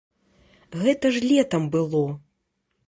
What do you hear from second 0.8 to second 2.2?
Гэта ж летам было.